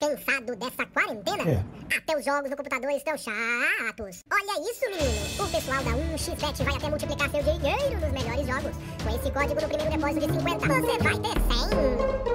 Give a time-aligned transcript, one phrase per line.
[0.00, 1.42] Cansado dessa quarentena?
[1.50, 1.96] É.
[1.96, 4.22] Até os jogos no computador estão chatos.
[4.30, 5.44] Olha isso, menino!
[5.44, 8.76] O pessoal da 1xBet vai até multiplicar seu dinheiro nos melhores jogos.
[9.02, 11.34] Com esse código no primeiro depósito de 50, você vai ter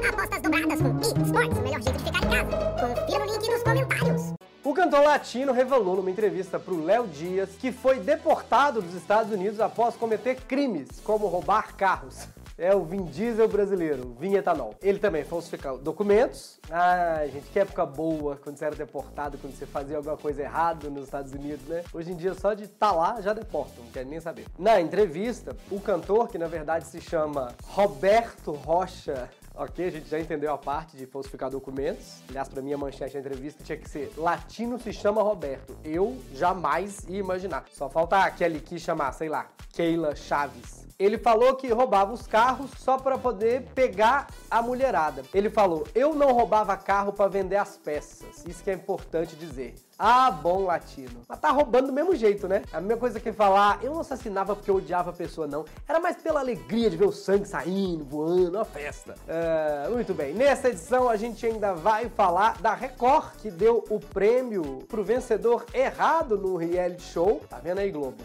[0.01, 0.09] 100.
[0.09, 2.95] Apostas dobradas com eSports, o melhor jeito de ficar em casa.
[2.95, 4.33] Confira no link nos comentários.
[4.61, 9.31] O cantor latino revelou numa entrevista para o Léo Dias que foi deportado dos Estados
[9.31, 12.27] Unidos após cometer crimes, como roubar carros.
[12.57, 14.75] É o Vin Diesel brasileiro, Vin Etanol.
[14.81, 16.59] Ele também falsificou documentos.
[16.69, 20.89] Ah, gente, que época boa quando você era deportado, quando você fazia alguma coisa errada
[20.89, 21.83] nos Estados Unidos, né?
[21.93, 24.45] Hoje em dia, só de estar tá lá, já deportam, não quer nem saber.
[24.57, 30.19] Na entrevista, o cantor, que na verdade se chama Roberto Rocha Ok, a gente já
[30.19, 32.23] entendeu a parte de falsificar documentos.
[32.27, 35.77] Aliás, para mim a manchete da entrevista tinha que ser Latino se chama Roberto.
[35.83, 37.65] Eu jamais ia imaginar.
[37.71, 40.82] Só falta aquele que chamar, sei lá, Keila Chaves.
[40.99, 45.23] Ele falou que roubava os carros só para poder pegar a mulherada.
[45.33, 48.43] Ele falou: "Eu não roubava carro para vender as peças".
[48.47, 49.75] Isso que é importante dizer.
[49.97, 51.21] Ah, bom latino.
[51.27, 52.63] Mas tá roubando do mesmo jeito, né?
[52.71, 55.65] A mesma coisa que falar, eu não assassinava porque eu odiava a pessoa, não.
[55.87, 59.15] Era mais pela alegria de ver o sangue saindo, voando, uma festa.
[59.23, 60.33] Uh, muito bem.
[60.33, 65.65] Nessa edição a gente ainda vai falar da Record, que deu o prêmio pro vencedor
[65.73, 67.41] errado no reality show.
[67.49, 68.17] Tá vendo aí, Globo?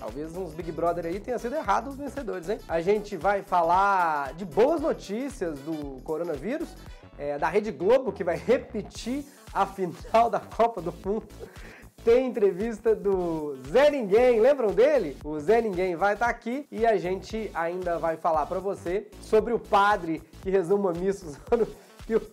[0.00, 2.58] Talvez uns Big Brother aí tenha sido errado os vencedores, hein?
[2.66, 6.74] A gente vai falar de boas notícias do coronavírus,
[7.18, 11.28] é, da Rede Globo, que vai repetir a final da Copa do Mundo.
[12.02, 15.18] Tem entrevista do Zé Ninguém, lembram dele?
[15.22, 19.06] O Zé Ninguém vai estar tá aqui e a gente ainda vai falar para você
[19.20, 21.68] sobre o padre que resuma missa usando
[22.06, 22.32] filtro.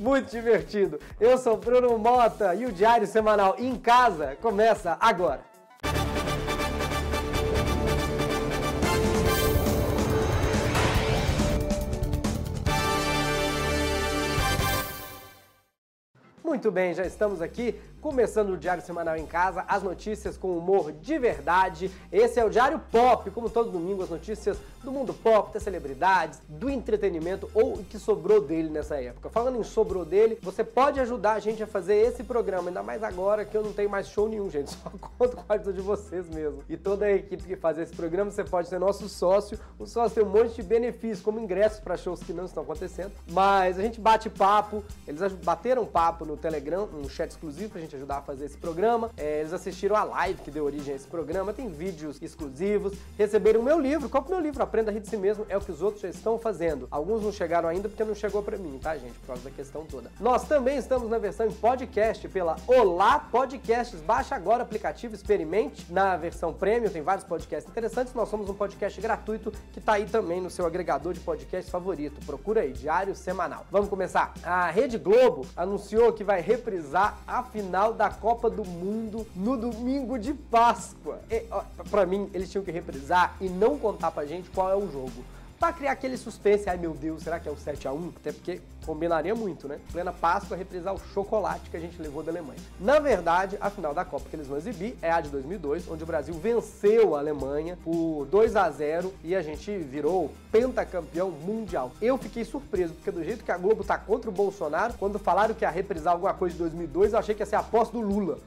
[0.00, 0.98] Muito divertido.
[1.20, 5.49] Eu sou Bruno Mota e o Diário Semanal em Casa começa agora.
[16.50, 20.92] Muito bem, já estamos aqui começando o Diário Semanal em Casa, as notícias com humor
[20.92, 21.90] de verdade.
[22.10, 26.40] Esse é o Diário Pop, como todo domingo, as notícias do mundo pop, das celebridades,
[26.48, 29.28] do entretenimento ou o que sobrou dele nessa época.
[29.28, 33.02] Falando em sobrou dele, você pode ajudar a gente a fazer esse programa, ainda mais
[33.02, 34.70] agora que eu não tenho mais show nenhum, gente.
[34.80, 36.62] Só conto com a ajuda de vocês mesmo.
[36.68, 39.58] E toda a equipe que faz esse programa, você pode ser nosso sócio.
[39.78, 43.12] O sócio tem um monte de benefícios, como ingressos para shows que não estão acontecendo.
[43.30, 47.89] Mas a gente bate papo, eles bateram papo no Telegram, um chat exclusivo pra gente
[47.96, 49.10] ajudar a fazer esse programa.
[49.16, 53.60] É, eles assistiram a live que deu origem a esse programa, tem vídeos exclusivos, receberam
[53.60, 54.08] o meu livro.
[54.08, 56.08] Compre meu livro, Aprenda a Rir de Si Mesmo, é o que os outros já
[56.08, 56.86] estão fazendo.
[56.90, 59.18] Alguns não chegaram ainda porque não chegou para mim, tá, gente?
[59.20, 60.10] Por causa da questão toda.
[60.20, 64.00] Nós também estamos na versão em podcast pela Olá Podcasts.
[64.00, 65.86] Baixa agora o aplicativo, experimente.
[65.90, 68.14] Na versão premium tem vários podcasts interessantes.
[68.14, 72.24] Nós somos um podcast gratuito que tá aí também no seu agregador de podcast favorito.
[72.24, 73.66] Procura aí, Diário Semanal.
[73.70, 74.34] Vamos começar.
[74.42, 80.18] A Rede Globo anunciou que vai reprisar a final da Copa do Mundo no domingo
[80.18, 81.20] de Páscoa.
[81.30, 84.76] E, ó, pra mim, eles tinham que reprisar e não contar pra gente qual é
[84.76, 85.24] o jogo
[85.60, 88.32] para criar aquele suspense, ai meu Deus, será que é o 7 a 1 Até
[88.32, 89.78] porque combinaria muito, né?
[89.92, 92.58] Plena Páscoa reprisar o chocolate que a gente levou da Alemanha.
[92.80, 96.02] Na verdade, a final da Copa que eles vão exibir é a de 2002, onde
[96.02, 101.92] o Brasil venceu a Alemanha por 2 a 0 e a gente virou pentacampeão mundial.
[102.00, 105.54] Eu fiquei surpreso, porque do jeito que a Globo tá contra o Bolsonaro, quando falaram
[105.54, 108.00] que ia reprisar alguma coisa de 2002, eu achei que ia ser a posse do
[108.00, 108.38] Lula.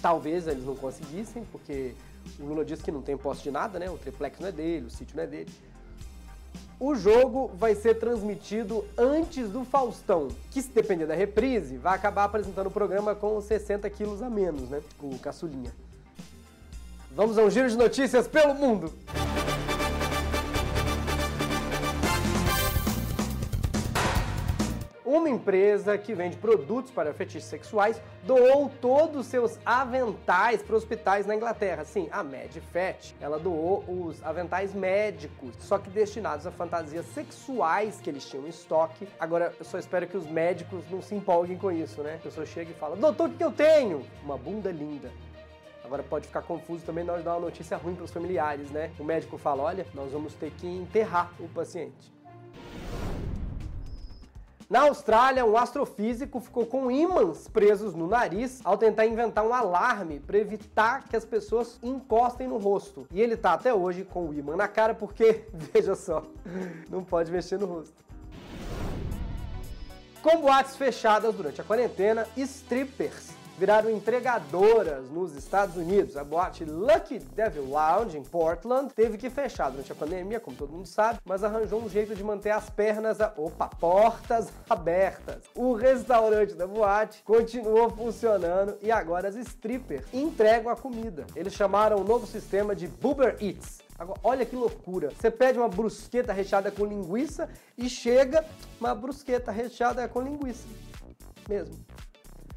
[0.00, 1.94] Talvez eles não conseguissem, porque
[2.40, 3.90] o Lula disse que não tem posse de nada, né?
[3.90, 5.52] O triplex não é dele, o sítio não é dele.
[6.86, 12.24] O jogo vai ser transmitido antes do Faustão, que se depender da reprise, vai acabar
[12.24, 14.82] apresentando o programa com 60 quilos a menos, né?
[15.00, 15.74] O caçulinha.
[17.10, 18.92] Vamos a um giro de notícias pelo mundo!
[25.14, 31.24] Uma empresa que vende produtos para fetiches sexuais doou todos os seus aventais para hospitais
[31.24, 31.84] na Inglaterra.
[31.84, 38.10] Sim, a MedFet, ela doou os aventais médicos, só que destinados a fantasias sexuais que
[38.10, 39.06] eles tinham em estoque.
[39.20, 42.16] Agora, eu só espero que os médicos não se empolguem com isso, né?
[42.16, 44.04] A pessoa chega e fala: Doutor, o que eu tenho?
[44.24, 45.12] Uma bunda linda.
[45.84, 48.68] Agora pode ficar confuso também na hora de dar uma notícia ruim para os familiares,
[48.72, 48.90] né?
[48.98, 52.12] O médico fala: olha, nós vamos ter que enterrar o paciente.
[54.74, 60.18] Na Austrália, um astrofísico ficou com ímãs presos no nariz ao tentar inventar um alarme
[60.18, 63.06] para evitar que as pessoas encostem no rosto.
[63.12, 66.24] E ele tá até hoje com o ímã na cara porque, veja só,
[66.90, 67.94] não pode mexer no rosto.
[70.20, 76.16] Com boates fechadas durante a quarentena, strippers viraram entregadoras nos Estados Unidos.
[76.16, 80.72] A boate Lucky Devil Lounge, em Portland, teve que fechar durante a pandemia, como todo
[80.72, 83.32] mundo sabe, mas arranjou um jeito de manter as pernas, a...
[83.36, 85.42] opa, portas abertas.
[85.54, 91.26] O restaurante da boate continuou funcionando e agora as strippers entregam a comida.
[91.34, 93.84] Eles chamaram o novo sistema de Uber Eats.
[93.98, 95.10] Agora, olha que loucura.
[95.10, 97.48] Você pede uma brusqueta recheada com linguiça
[97.78, 98.44] e chega
[98.80, 100.66] uma brusqueta recheada com linguiça.
[101.48, 101.74] Mesmo.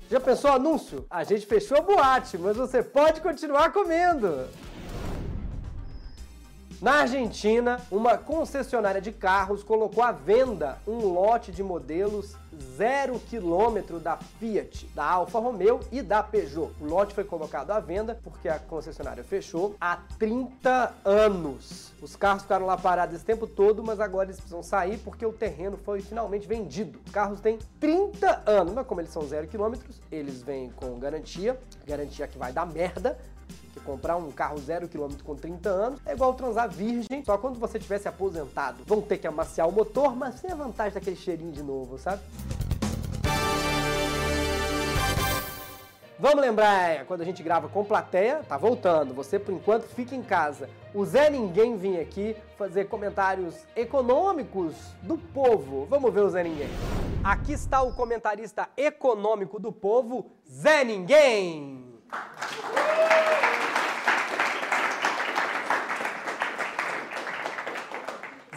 [0.09, 1.05] Já pensou anúncio?
[1.09, 4.47] A gente fechou a boate, mas você pode continuar comendo.
[6.79, 12.35] Na Argentina, uma concessionária de carros colocou à venda um lote de modelos
[12.75, 16.71] zero quilômetro da Fiat, da Alfa Romeo e da Peugeot.
[16.79, 21.93] O lote foi colocado à venda porque a concessionária fechou há 30 anos.
[21.99, 25.33] Os carros ficaram lá parados esse tempo todo, mas agora eles precisam sair porque o
[25.33, 26.99] terreno foi finalmente vendido.
[27.03, 31.59] Os carros têm 30 anos, mas como eles são zero quilômetros, eles vêm com garantia,
[31.87, 33.17] garantia que vai dar merda,
[33.87, 37.79] comprar um carro zero quilômetro com 30 anos é igual transar virgem, só quando você
[37.79, 38.83] tivesse aposentado.
[38.85, 42.21] Vão ter que amaciar o motor, mas sem a vantagem daquele cheirinho de novo, sabe?
[46.19, 49.13] Vamos lembrar, é, quando a gente grava com plateia, tá voltando.
[49.13, 50.67] Você, por enquanto, fica em casa.
[50.93, 55.85] O Zé Ninguém vinha aqui fazer comentários econômicos do povo.
[55.85, 56.69] Vamos ver o Zé Ninguém.
[57.23, 61.85] Aqui está o comentarista econômico do povo, Zé Ninguém.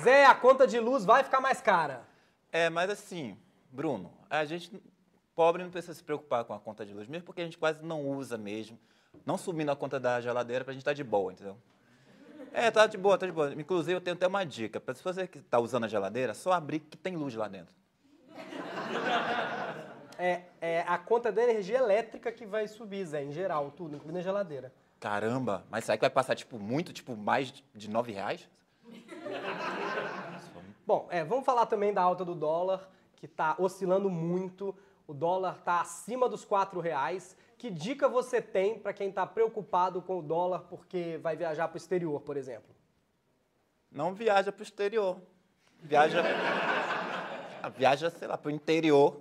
[0.03, 2.03] Zé, a conta de luz vai ficar mais cara.
[2.53, 3.37] É, mas assim,
[3.71, 4.83] Bruno, a gente
[5.35, 7.83] pobre não precisa se preocupar com a conta de luz, mesmo porque a gente quase
[7.85, 8.79] não usa mesmo.
[9.25, 11.57] Não subindo a conta da geladeira pra gente estar tá de boa, entendeu?
[12.53, 13.53] É, tá de boa, tá de boa.
[13.55, 14.81] Inclusive, eu tenho até uma dica.
[14.81, 17.75] Pra se você que tá usando a geladeira, só abrir que tem luz lá dentro.
[20.19, 24.19] É, é a conta da energia elétrica que vai subir, Zé, em geral, tudo, incluindo
[24.19, 24.71] a geladeira.
[24.99, 28.47] Caramba, mas será que vai passar, tipo, muito, tipo, mais de nove reais?
[30.91, 34.75] Bom, é, vamos falar também da alta do dólar, que está oscilando muito.
[35.07, 37.37] O dólar está acima dos quatro reais.
[37.57, 41.77] Que dica você tem para quem está preocupado com o dólar porque vai viajar para
[41.77, 42.75] o exterior, por exemplo?
[43.89, 45.17] Não viaja para o exterior.
[45.81, 46.25] Viaja,
[47.79, 49.17] viaja, sei lá, para o interior.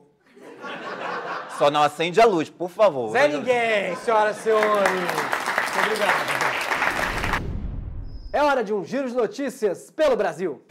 [1.59, 3.11] Só não acende a luz, por favor.
[3.11, 4.89] Zé Ninguém, senhoras e senhores.
[4.91, 6.39] Muito obrigado.
[8.33, 10.63] É hora de um giro de notícias pelo Brasil.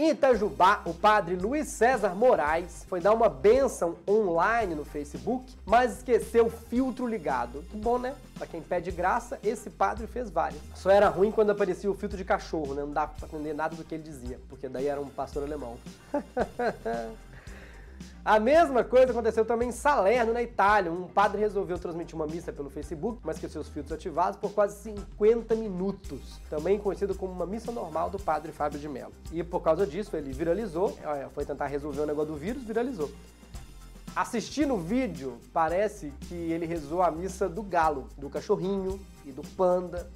[0.00, 5.98] Em Itajubá, o padre Luiz César Moraes foi dar uma benção online no Facebook, mas
[5.98, 7.62] esqueceu o filtro ligado.
[7.70, 8.14] Que bom, né?
[8.38, 10.62] Pra quem pede graça, esse padre fez várias.
[10.74, 12.80] Só era ruim quando aparecia o filtro de cachorro, né?
[12.80, 15.76] Não dava pra entender nada do que ele dizia, porque daí era um pastor alemão.
[18.22, 20.92] A mesma coisa aconteceu também em Salerno, na Itália.
[20.92, 24.76] Um padre resolveu transmitir uma missa pelo Facebook, mas com seus filtros ativados, por quase
[24.82, 26.38] 50 minutos.
[26.50, 29.12] Também conhecido como uma missa normal do padre Fábio de Mello.
[29.32, 30.98] E por causa disso, ele viralizou,
[31.32, 33.10] foi tentar resolver o negócio do vírus, viralizou.
[34.14, 39.42] Assistindo o vídeo, parece que ele rezou a missa do galo, do cachorrinho e do
[39.56, 40.10] panda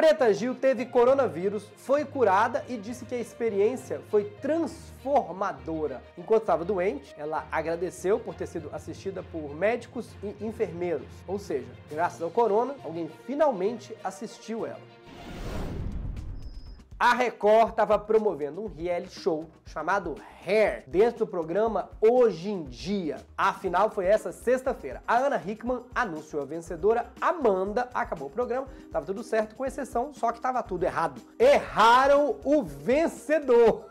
[0.00, 6.02] Preta Gil teve coronavírus, foi curada e disse que a experiência foi transformadora.
[6.16, 11.06] Enquanto estava doente, ela agradeceu por ter sido assistida por médicos e enfermeiros.
[11.28, 14.80] Ou seja, graças ao corona, alguém finalmente assistiu ela
[17.00, 23.16] a Record estava promovendo um reality show chamado Hair dentro do programa Hoje em Dia.
[23.38, 25.02] A final foi essa sexta-feira.
[25.08, 30.12] A Ana Hickman anunciou a vencedora, Amanda acabou o programa, tava tudo certo com exceção,
[30.12, 31.22] só que tava tudo errado.
[31.38, 33.86] Erraram o vencedor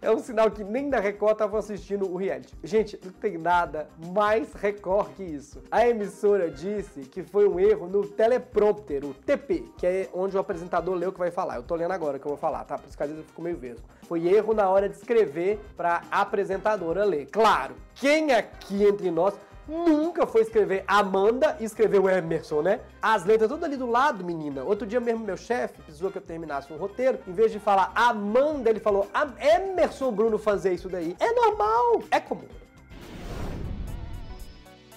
[0.00, 2.54] é um sinal que nem da Record estavam assistindo o reality.
[2.62, 5.62] Gente, não tem nada mais Record que isso.
[5.70, 10.40] A emissora disse que foi um erro no teleprompter, o TP, que é onde o
[10.40, 11.56] apresentador lê o que vai falar.
[11.56, 12.76] Eu tô lendo agora o que eu vou falar, tá?
[12.78, 13.86] Por isso que às vezes eu fico meio vesgo.
[14.02, 17.26] Foi erro na hora de escrever pra apresentadora ler.
[17.26, 19.34] Claro, quem aqui entre nós
[19.68, 22.80] nunca foi escrever Amanda e escreveu Emerson, né?
[23.00, 24.62] As letras tudo ali do lado, menina.
[24.62, 27.92] Outro dia mesmo meu chefe precisou que eu terminasse um roteiro, em vez de falar
[27.94, 29.08] Amanda, ele falou
[29.38, 31.16] Emerson Bruno fazer isso daí.
[31.18, 32.48] É normal, é comum.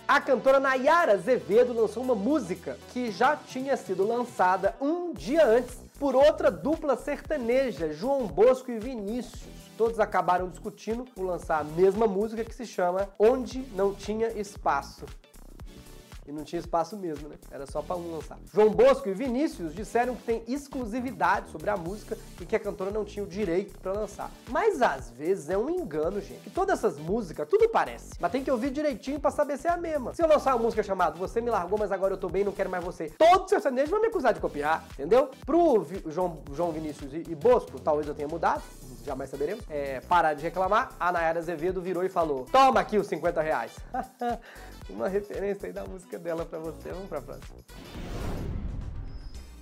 [0.07, 5.77] A cantora Nayara Azevedo lançou uma música que já tinha sido lançada um dia antes
[5.99, 12.05] por outra dupla sertaneja, João Bosco e Vinícius todos acabaram discutindo por lançar a mesma
[12.05, 15.05] música que se chama Onde Não Tinha Espaço.
[16.27, 17.35] E não tinha espaço mesmo, né?
[17.49, 18.37] Era só pra um lançar.
[18.53, 22.91] João Bosco e Vinícius disseram que tem exclusividade sobre a música e que a cantora
[22.91, 24.29] não tinha o direito pra lançar.
[24.47, 26.41] Mas às vezes é um engano, gente.
[26.41, 28.11] Que todas essas músicas, tudo parece.
[28.19, 30.13] Mas tem que ouvir direitinho pra saber se é a mesma.
[30.13, 32.51] Se eu lançar uma música chamada Você Me Largou, mas agora eu tô bem, não
[32.51, 35.31] quero mais você, todo sertanejo vai me acusar de copiar, entendeu?
[35.47, 38.61] Pro Vi- João, João Vinícius e, e Bosco, talvez eu tenha mudado,
[39.09, 43.07] jamais saberemos, é, parar de reclamar, a Nayara Azevedo virou e falou, toma aqui os
[43.07, 43.71] 50 reais.
[44.87, 46.89] Uma referência aí da música dela pra você.
[46.89, 47.57] Vamos pra próxima.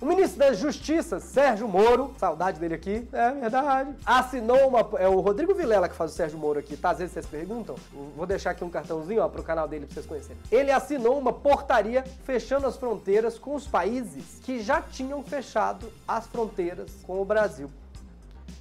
[0.00, 4.80] O ministro da Justiça, Sérgio Moro, saudade dele aqui, é verdade, assinou uma.
[4.98, 6.90] É o Rodrigo Vilela que faz o Sérgio Moro aqui, tá?
[6.90, 7.74] Às vezes vocês perguntam.
[8.16, 10.40] Vou deixar aqui um cartãozinho, ó, pro canal dele pra vocês conhecerem.
[10.52, 16.26] Ele assinou uma portaria fechando as fronteiras com os países que já tinham fechado as
[16.26, 17.68] fronteiras com o Brasil.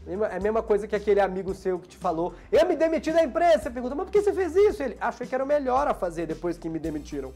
[0.08, 3.24] É a mesma coisa que aquele amigo seu que te falou, eu me demiti da
[3.24, 3.64] empresa.
[3.64, 4.82] Você pergunta, mas por que você fez isso?
[4.82, 7.34] Ele, achei que era o melhor a fazer depois que me demitiram.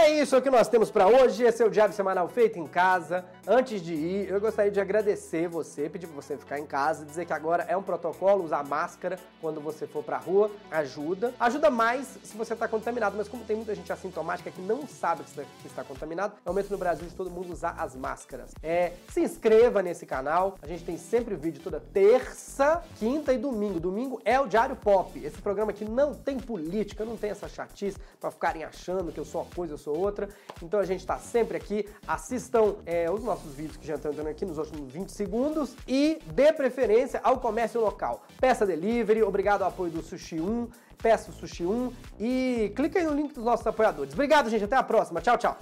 [0.00, 1.42] É isso é que nós temos pra hoje.
[1.42, 3.24] Esse é o Diário Semanal feito em casa.
[3.44, 7.24] Antes de ir, eu gostaria de agradecer você, pedir pra você ficar em casa, dizer
[7.26, 10.52] que agora é um protocolo usar máscara quando você for pra rua.
[10.70, 11.34] Ajuda.
[11.40, 15.24] Ajuda mais se você tá contaminado, mas como tem muita gente assintomática que não sabe
[15.24, 17.96] que está, que está contaminado, é o momento no Brasil de todo mundo usar as
[17.96, 18.52] máscaras.
[18.62, 20.56] É, se inscreva nesse canal.
[20.62, 23.80] A gente tem sempre vídeo toda terça, quinta e domingo.
[23.80, 25.18] Domingo é o Diário Pop.
[25.18, 29.24] Esse programa aqui não tem política, não tem essa chatice pra ficarem achando que eu
[29.24, 30.28] sou uma coisa, eu sou outra.
[30.62, 31.88] Então a gente tá sempre aqui.
[32.06, 36.18] Assistam é, os nossos vídeos que já estão entrando aqui nos últimos 20 segundos e
[36.32, 38.24] dê preferência ao comércio local.
[38.40, 40.68] Peça delivery, obrigado ao apoio do Sushi 1,
[41.02, 44.12] peça o Sushi 1 e clica aí no link dos nossos apoiadores.
[44.12, 44.64] Obrigado, gente.
[44.64, 45.20] Até a próxima.
[45.20, 45.58] Tchau, tchau.